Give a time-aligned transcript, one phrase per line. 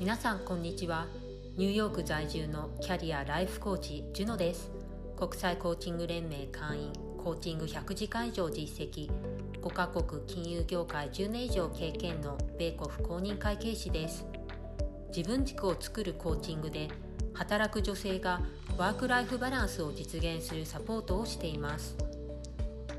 [0.00, 1.08] 皆さんこんにちは。
[1.58, 4.70] ニューヨーク在住のキャリアライフコーチジュノです。
[5.14, 6.92] 国際コーチング連盟会員
[7.22, 9.10] コーチング100時間以上実績
[9.60, 14.24] 5カ国金融業界10年以上経験の米国公認会計士です。
[15.14, 16.88] 自分軸を作るコーチングで
[17.34, 18.40] 働く女性が
[18.78, 21.94] ワークライフバランスを実現するサポートをしています。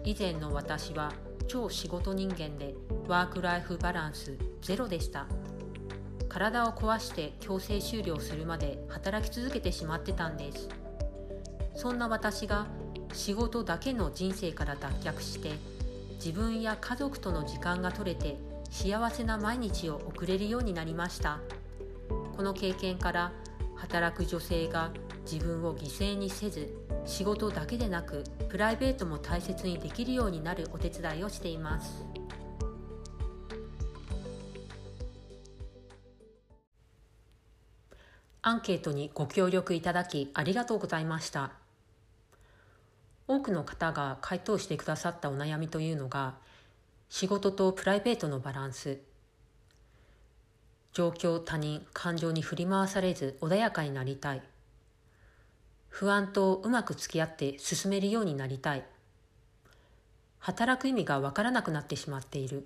[0.05, 1.11] 以前の私は
[1.47, 2.75] 超仕事人間で
[3.07, 5.25] ワークライフバランスゼロでした。
[6.31, 10.69] 体を壊して強制終了するまで働き続けてしまってたんです。
[11.75, 12.67] そんな私が
[13.11, 15.51] 仕事だけの人生から脱却して
[16.15, 18.37] 自分や家族との時間が取れて
[18.69, 21.39] 幸せな毎日を送れるようになりました。
[22.37, 23.33] この経験から
[23.75, 24.91] 働く女性が
[25.29, 26.73] 自分を犠牲にせず
[27.05, 32.05] 仕事だけでなくプライベートも大切にできるようになるお手伝いをしています。
[38.44, 41.52] アンケートにご協力いただきありがとうございました。
[43.28, 46.34] 多くの方が回答してくださったお悩みというのが
[47.08, 48.97] 仕事とプライベートのバランス。
[50.92, 54.42] 状況他人感情に振り回されず穏やかになりたい。
[55.89, 58.84] 不安とうまく付き合って進めるようになりたい。
[60.39, 62.66] 働く意味がわからなくなってしまっている。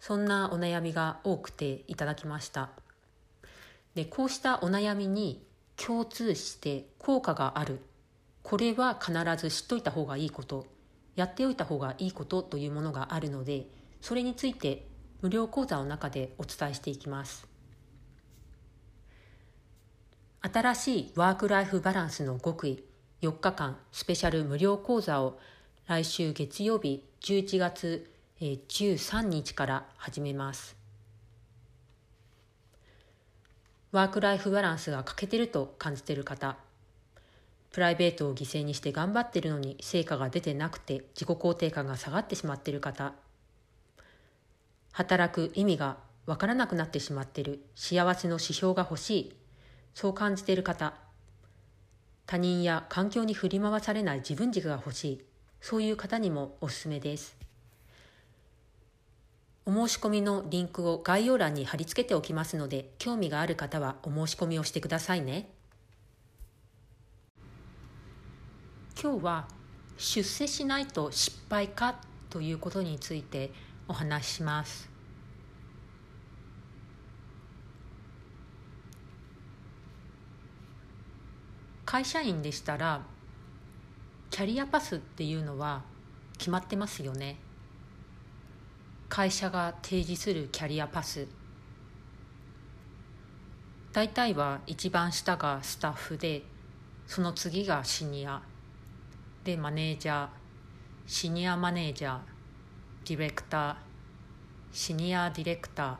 [0.00, 2.70] そんなお悩みが多くていただきました。
[3.94, 5.44] でこうしたお悩みに
[5.76, 7.80] 共通して効果がある。
[8.42, 10.66] これは必ず知っといた方がいいこと。
[11.16, 13.66] やっておいた方がいいことというものがあるので
[14.00, 14.86] それについて
[15.20, 17.46] 無料講座の中でお伝えしていきます。
[20.42, 22.82] 新しいワークライフバランスの極意
[23.20, 25.38] 4日間スペシャル無料講座を
[25.86, 28.10] 来週月曜日11月
[28.40, 30.79] 13日から始めます。
[33.92, 36.56] ワークライフバランスが欠けてると感じてる方。
[37.72, 43.14] プライベートを犠牲にして頑張ってるのに成果が出てなくて自己肯定感が下がってしまってる方。
[44.92, 47.64] 働く意味がわからなくなってしまってる。
[47.74, 49.36] 幸せの指標が欲しい。
[49.94, 50.94] そう感じている方。
[52.26, 55.24] 他人や環境に振り回されない自分軸が欲しい。
[55.60, 57.36] そういう方にもおすすめです。
[59.70, 65.48] お申し込みのリンクを概要欄に貼り付けておきますので興味がある方はお申し込みをしてくださいね。
[69.00, 69.48] 今日は
[69.96, 72.00] 出世しないと失敗か
[72.30, 73.52] ということについて
[73.86, 74.90] お話しします。
[81.84, 83.02] 会社員でしたら
[84.30, 85.84] キャリアパスっていうのは
[86.38, 87.38] 決まってますよね。
[89.10, 91.26] 会社が提示するキャリアパス。
[93.92, 96.44] 大体は一番下がスタッフで
[97.08, 98.40] その次がシニア。
[99.42, 100.28] でマネージャー
[101.08, 102.18] シニアマネージャー
[103.08, 103.76] ディレクター
[104.70, 105.98] シニアディレクタ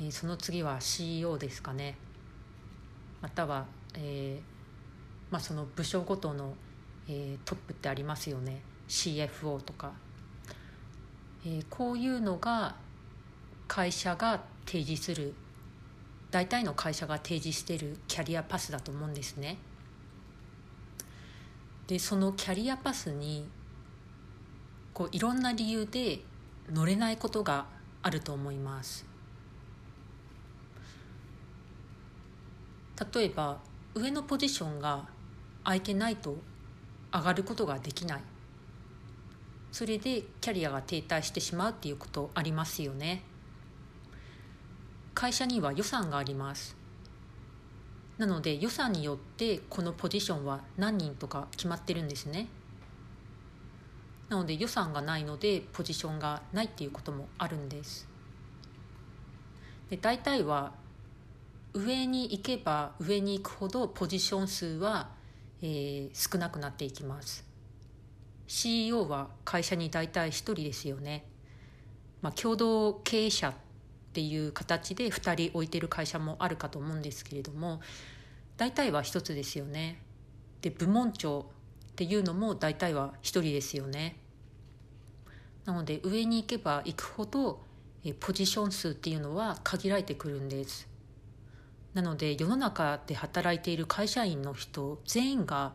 [0.00, 1.98] ー、えー、その次は CEO ですかね。
[3.20, 4.42] または、えー
[5.30, 6.54] まあ、その部署ごとの、
[7.06, 8.62] えー、トップってありますよね。
[8.88, 9.92] CFO とか、
[11.44, 12.76] えー、こういうのが
[13.68, 15.34] 会社が提示する
[16.30, 19.58] 大体の会社が提示しているキャリアパスだと思うんですね。
[21.86, 23.44] でそのキャリアパスに
[24.94, 26.20] こういろんな理由で
[26.70, 27.66] 乗れないことが
[28.02, 29.04] あると思います
[33.14, 33.58] 例えば
[33.94, 35.06] 上のポジションが
[35.64, 36.36] 空いてないと
[37.12, 38.22] 上がることができない
[39.72, 43.22] それでキャリアが停滞してしまうっていうことありますよね。
[45.14, 46.76] 会社には予算があります。
[48.18, 52.48] なので予算によってこのポジションは何人とか決まってるんですね。
[54.28, 58.06] なので予算がないのでポジションがないっていうこともあるんです。
[59.88, 60.72] で大体は
[61.72, 65.08] 上に行けば上に行くほどポジション数は、
[65.62, 67.51] えー、少なくなっていきます。
[68.52, 71.24] CEO は会社に大体1人ですよね、
[72.20, 73.54] まあ、共同経営者っ
[74.12, 77.80] ていう形で2人置いてる会社もあるかと思うんですけれども
[78.58, 80.02] 大体は1つですよね。
[80.60, 81.46] で部門長
[81.92, 84.16] っていうのも大体は1人ですよね。
[85.64, 87.62] なので上に行けば行くほど
[88.20, 90.86] ポジション数っていうのは限られてくるんです。
[91.94, 95.72] なので世の中で働いている会社員の人全員が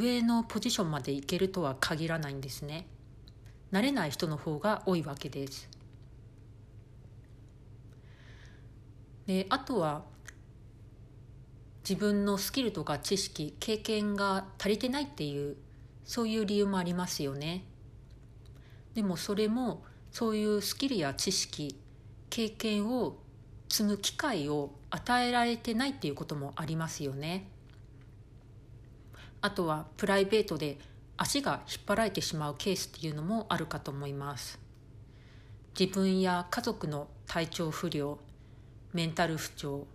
[0.00, 2.86] 上のポジションまで行けるとは限らないんですね。
[3.72, 5.68] 慣れない人の方が多いわけです。
[9.26, 10.02] であとは
[11.88, 15.56] 自分のスキルとか知識経験が足りてないっていう
[16.04, 17.64] そういう理由もありますよね。
[18.94, 21.78] でもそれもそういうスキルや知識
[22.30, 23.16] 経験を
[23.68, 27.48] 積む機会を与えられてないっていうこともありますよね。
[29.44, 30.78] あとはプライベートで
[31.18, 34.58] 足が引っ張られてしまうケースっていうのもあるかと思います。
[35.78, 38.18] 自分や家族の体調不良
[38.94, 39.86] メンタル不調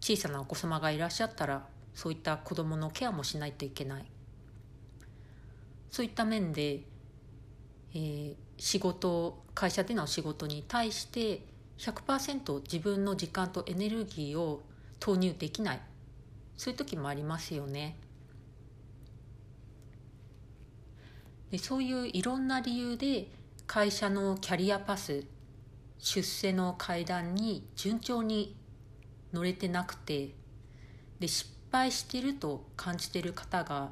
[0.00, 1.64] 小さなお子様がいらっしゃったら
[1.94, 4.04] そういった子どものケアもしないといけない。
[5.88, 6.80] そういった面で、
[7.94, 11.46] えー、仕事会社での仕事に対して
[11.78, 14.60] 100%自分の時間とエネルギーを
[14.98, 15.80] 投入できない。
[16.56, 18.09] そういう時もありますよね。
[21.50, 23.28] でそういういろんな理由で
[23.66, 25.24] 会社のキャリアパス
[25.98, 28.56] 出世の階段に順調に
[29.32, 30.30] 乗れてなくて
[31.18, 33.90] で失敗してると感じてる方が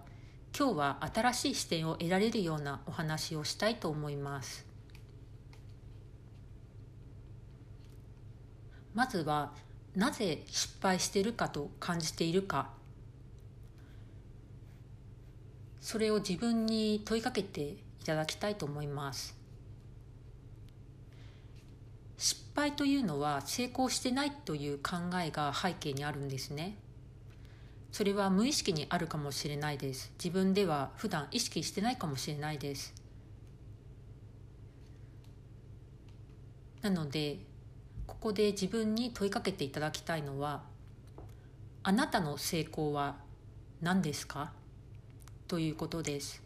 [0.57, 4.67] 今日は新しい視点を得られるようなお話をしたいと思います。
[8.95, 9.53] まずは
[9.95, 12.78] なぜ失敗しているかと感じているか。
[15.81, 19.37] それを自分に問いかけていただきたいと思います。
[22.17, 26.77] 失敗というのは成功してないという考えが背景にあるんですね。
[27.93, 30.13] それは無意識にあるかもしれないです。
[30.23, 32.93] 自分では普段意識してないかもしれないです。
[36.83, 37.39] なので
[38.07, 40.63] ここで自分に問いかけていただきたいのは
[41.83, 43.17] あなたの成功は
[43.81, 44.53] 何ですか？
[45.49, 46.43] ということです。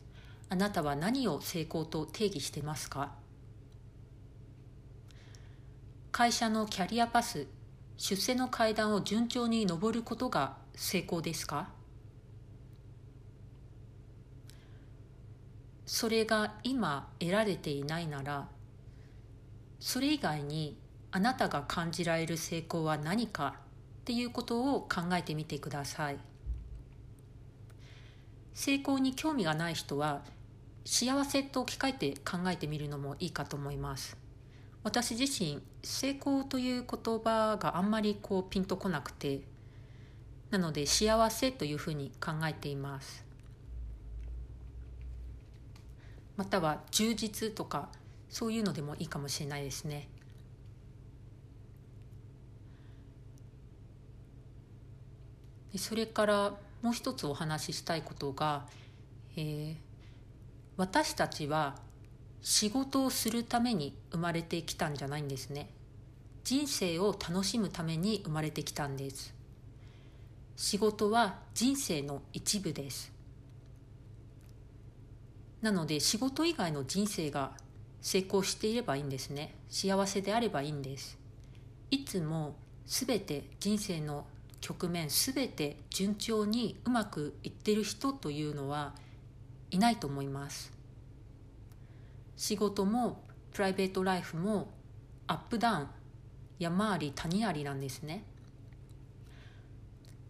[0.49, 3.13] あなたは何を成功と定義してますか？
[6.13, 7.47] 会社のキャリアパス
[7.97, 11.69] 出世の階段を順調に上ることが成功ですか？
[15.87, 18.49] それが今得られていないなら
[19.81, 20.79] それ以外に
[21.11, 23.57] あなたが感じられる成功は何か
[24.03, 26.19] っていうことを考えてみてください。
[28.55, 30.23] 成功に興味がない人は
[30.85, 34.17] 幸せと置き換えて考えてみるのもいいかと思います。
[34.83, 39.43] 私自身成功という言葉があんまりこうピンとこなくて
[40.51, 43.25] なので幸せというふうに考えています。
[46.37, 47.89] または充実とか
[48.29, 50.09] そういうのでもいいかもしれないですね。
[55.77, 58.67] それからもう一つお話ししたいことが、
[59.37, 59.77] えー、
[60.77, 61.77] 私たちは
[62.43, 65.71] 仕事をするために生まれてきたんじゃないんですね。
[66.43, 69.33] 人生を楽しむために生まれてきたんです。
[70.57, 73.13] 仕事は人生の一部です。
[75.61, 77.53] なので仕事以外の人生が
[78.01, 79.55] 成功していればいいんですね。
[79.69, 81.17] 幸せであればいいんです。
[81.93, 82.57] いつも
[82.87, 84.27] 全て人生の
[84.63, 88.95] 局面全て順調にうまくいってる人というのは
[89.73, 90.73] いないと思います。
[92.37, 94.71] 仕事もプライベートライフも
[95.27, 95.89] アップダウン
[96.59, 98.25] 山あり谷ありなんですね。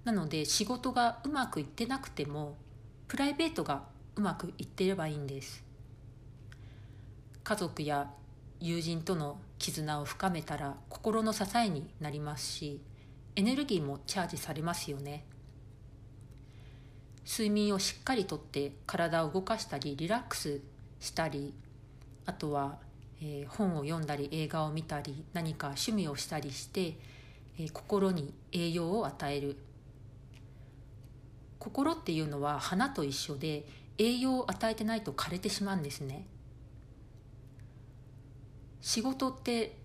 [0.05, 2.57] なので仕事がうまくいってなくても
[3.09, 3.85] プライベートが
[4.17, 5.63] うまくいってればいいんです。
[7.45, 8.11] 家族や
[8.61, 12.81] 友人との絆を深めたら心の支えになりますし
[13.35, 15.25] エネルギーもチャージされますよね。
[17.25, 20.61] 睡眠をしっかりとって体を動かしたりリラックス
[21.01, 21.55] したり
[22.27, 22.79] あとは、
[23.21, 26.99] えー、本を読んだり映画を見たり何か趣味をしたりして、
[27.59, 29.57] えー、心に栄養を与える。
[31.59, 33.65] 心っていうのは花と一緒で
[33.97, 36.27] 栄養を与えてないと枯れてしまうんですね。
[38.81, 39.77] 仕事って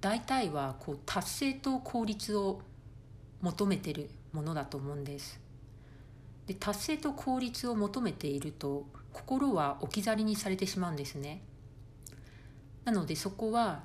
[0.00, 2.62] 大体はこう達成と効率を
[3.42, 5.40] 求めてるものだと思うんです。
[6.46, 11.42] で達成と効率を求めていると心は置き去りにされてしまうんですね。
[12.84, 13.82] なのでそこは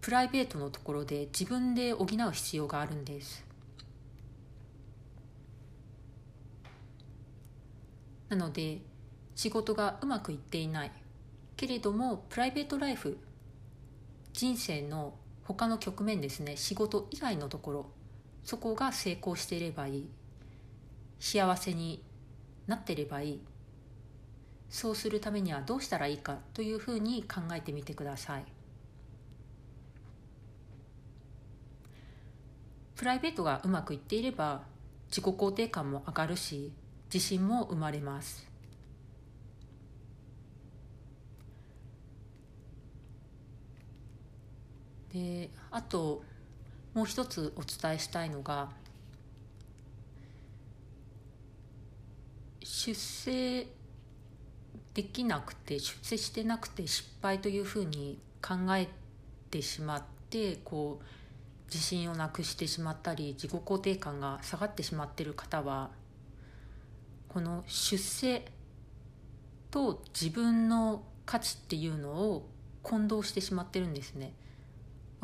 [0.00, 3.44] プライベートのところで自分で補う必要があるんです。
[8.30, 8.78] なので
[9.34, 10.92] 仕事がうまくいっていない。
[11.56, 13.18] けれどもプライベートライフ
[14.32, 15.14] 人生の
[15.52, 17.86] 他の局面ですね仕事以外のところ
[18.44, 20.08] そこが成功していればいい
[21.18, 22.04] 幸せに
[22.68, 23.40] なっていればいい
[24.68, 28.44] そうするためにはどうしたらいいかというふうに考えてみてください。
[32.94, 34.62] プライベートがうまくいっていれば
[35.08, 36.72] 自己肯定感も上がるし
[37.12, 38.49] 自信も生まれます。
[45.12, 46.22] であと
[46.94, 48.68] もう一つお伝えしたいのが
[52.62, 53.66] 出世
[54.94, 58.88] できなくて出世してなくて失敗というふうに考え
[59.50, 61.04] てしまってこう
[61.66, 65.90] 自信をなくしてしまったり自己肯定感が下がってしまっている方は
[67.28, 68.44] この出世
[69.70, 72.48] と自分の価値っていうのを
[72.82, 74.32] 混同してしまってるんですね。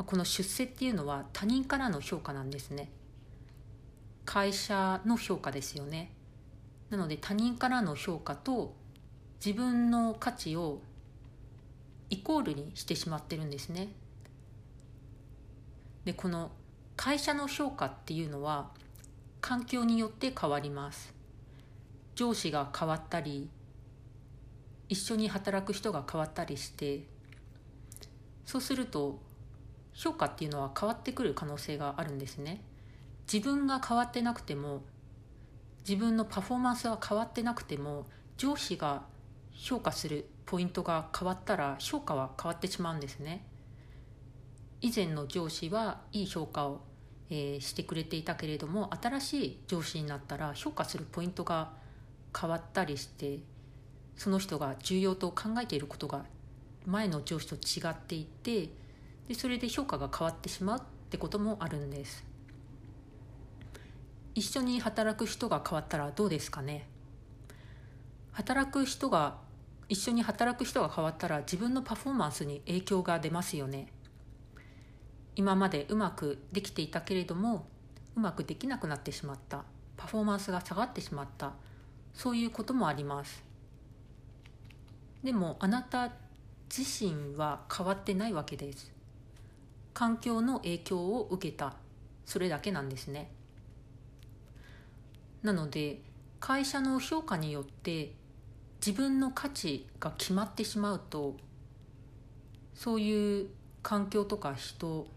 [0.05, 2.89] この出世っていうのは他人からの評価なんですね。
[4.25, 6.11] 会社の評価ですよね。
[6.89, 8.75] なので他人からの評価と
[9.43, 10.81] 自分の価値を
[12.09, 13.89] イコールにしてしまってるんですね。
[16.05, 16.51] でこの
[16.95, 18.69] 会社の評価っていうのは
[19.41, 21.13] 環境によって変わります
[22.15, 23.49] 上司が変わったり
[24.87, 27.01] 一緒に働く人が変わったりして
[28.45, 29.19] そうすると
[29.97, 32.61] 評価っていうのは変わってくる可能性があるんですね。
[33.31, 34.83] 自分が変わってなくても
[35.87, 38.05] 自分のパフォーマンスは変わってなくても
[38.37, 39.01] 上司が
[39.51, 43.43] 評価するポイントが変わったら評価は変わってしまうんですね。
[44.81, 46.81] 以前の上司はいい評価を、
[47.31, 51.71] えー、してくれていたけれども新しい上司になったら評価するポイントが
[52.39, 53.39] 変わったりして
[54.15, 56.25] その人が重要と考えていることが
[56.85, 58.69] 前の上司と違っていて
[59.27, 62.23] でそれで評価が変わってしまうってこともあるんです。
[64.35, 66.87] 一緒に働く人が変わったらどうですかね？
[68.31, 69.37] 働く人が
[69.89, 73.87] 一緒に働く人が変わったら自分のパフォーマンスに影響が出ますよね。
[75.35, 77.67] 今までうまくできていたけれども
[78.15, 79.63] うまくできなくなってしまった。
[79.95, 81.53] パフォーマンスが下がってしまった。
[82.13, 83.43] そういうこともあります。
[85.23, 86.11] でもあなた
[86.75, 88.91] 自身は変わってないわけです。
[89.97, 91.73] 環境の影響を受けた。
[92.23, 93.31] それだけなんですね。
[95.41, 96.01] なので
[96.39, 98.11] 会社の評価によって
[98.79, 101.35] 自分の価値が決まってしまうと
[102.75, 103.47] そういう
[103.81, 105.07] 環境とか人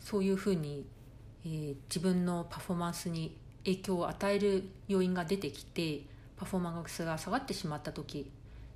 [0.00, 0.84] そういうふうに、
[1.44, 6.00] えー、自分のパフォーマンスに影響を与える要因が出てきて
[6.36, 8.32] パフォーマンスが下がってしまった時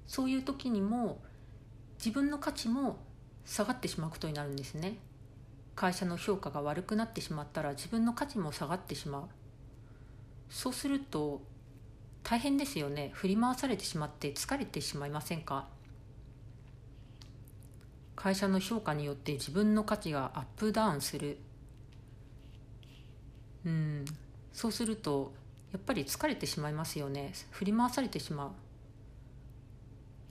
[0.06, 1.20] そういう時にも
[1.98, 3.00] 自分の価値も
[3.44, 4.96] 下がってしまうことになるんですね。
[5.76, 9.22] 会社の評価が悪くなってしまったら自分の価値も下がってしまう。
[10.48, 11.42] そうすると
[12.22, 13.10] 大変ですよね。
[13.12, 15.66] 振り回されてしまって疲れてしまいませんか？
[18.16, 21.38] 会社の評価によって自分の価値がアップダウンする。
[23.66, 24.04] うん。
[24.52, 25.32] そうすると
[25.72, 27.32] やっぱり疲れてしまいますよね。
[27.50, 28.50] 振り回されてしまう。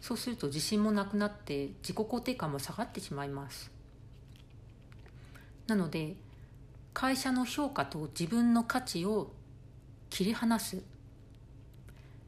[0.04, 3.72] そうすると自信もなくなって自己肯定感も下がってしまいます。
[5.66, 6.18] なので
[6.94, 9.32] 会社の評価と自分の価値を
[10.10, 10.84] 切り離す。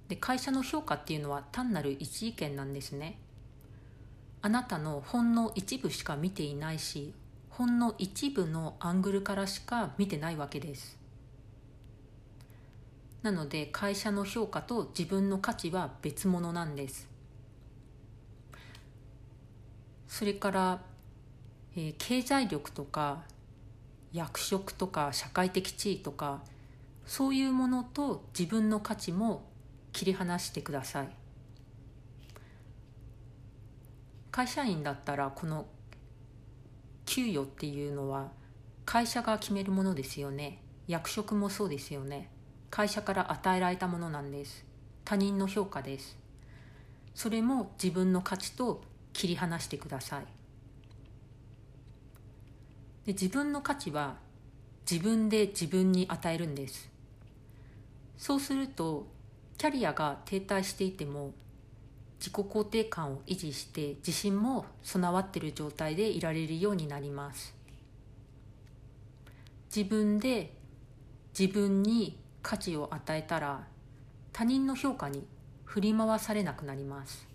[0.07, 3.19] で会社の評価っていうのは単なる一意見なんですね。
[4.41, 7.13] あなたのほんの一部しか見ていないし
[7.49, 10.97] ほんの一部のアングルからしか見てないわけです。
[13.21, 17.13] なので会社の評価と自分の価値は別物なんです。
[20.07, 20.81] それから、
[21.75, 23.23] えー、経済力とか
[24.13, 26.41] 役職とか社会的地位とか
[27.05, 29.45] そういうものと自分の価値も
[29.91, 31.09] 切り離してください。
[34.31, 35.65] 会社員だったらこの
[37.05, 38.31] 給与っていうのは
[38.85, 40.61] 会社が決めるものですよね。
[40.87, 42.29] 役職もそうですよね。
[42.69, 44.65] 会社から与えられたものなんです。
[45.05, 46.17] 他人の評価です。
[47.13, 48.81] それも自分の価値と
[49.15, 50.25] 切り離してください。
[53.05, 54.17] で自分の価値は
[54.89, 56.89] 自分で自分に与えるんです。
[58.17, 59.07] そうすると
[59.57, 61.33] キャリアが停滞していても
[62.19, 67.55] 自己肯定感を維持して自信も備わっている状態でいられるようになります。
[69.73, 70.53] 自分で
[71.37, 73.65] 自分に価値を与えたら
[74.33, 75.25] 他人の評価に
[75.63, 77.25] 振り回されなくなります、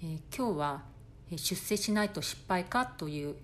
[0.00, 0.82] えー、今日は
[1.32, 3.34] 出世しないと失敗かという、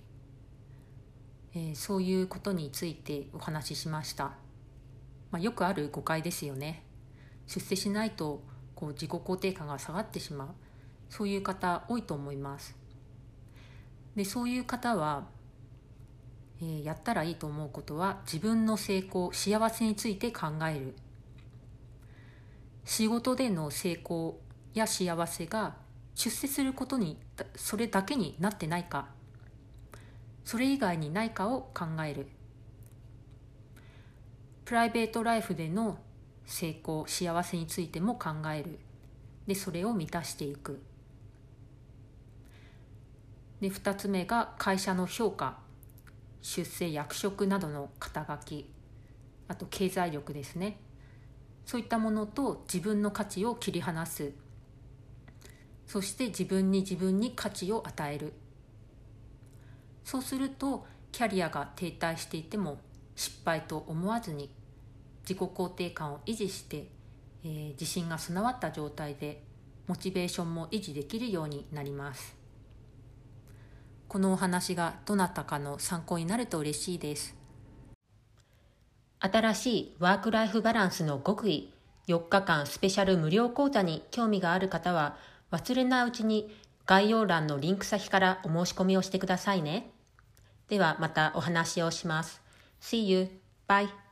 [1.52, 4.25] えー、そういうことについてお話ししました、
[5.32, 6.84] まあ、よくある誤解ですよね。
[7.49, 8.40] 出世しないと
[8.76, 10.49] こう自己肯定感が下がってしまう。
[11.11, 12.76] そういう方多いと思います。
[14.14, 15.26] でそういう方は、
[16.61, 20.94] えー、やったらいいと思うことは自分の成功幸せについて考える。
[22.84, 24.38] 仕事での成功
[24.73, 25.82] や幸せが
[26.14, 27.18] 出世することに
[27.56, 29.09] それだけになってないか。
[30.44, 32.28] それ以外にないかを考える。
[34.64, 35.99] プライベートライフでの
[36.47, 38.78] 成功幸せについても考える。
[39.47, 40.80] でそれを満たしていく。
[43.61, 45.59] で2つ目が会社の評価。
[46.42, 48.71] 出世役職などの肩書き。
[49.49, 50.78] あと経済力ですね。
[51.66, 54.33] そういったものと自分の価値を切り離す。
[55.87, 58.33] そして自分に自分に価値を与える。
[60.05, 62.79] そうするとキャリアが停滞していても
[63.17, 64.50] 失敗と思わずに
[65.23, 66.88] 自己肯定感を維持して、
[67.45, 69.43] えー、自信が備わった状態で
[69.87, 72.37] モチベーションも維持できるようになります。
[74.09, 77.37] このお話がどなたかの参考になると嬉しいです。
[79.19, 81.73] 新しいワークライフバランスの極意
[82.09, 85.17] 4日間スペシャル無料講座に興味がある方は
[85.54, 86.50] 忘れないうちに
[86.84, 89.90] 概要欄のリンク先からお申し込みをしてくださいね。
[90.68, 92.42] ではまたお話をします。
[92.80, 93.28] See you.
[93.68, 94.03] Bye.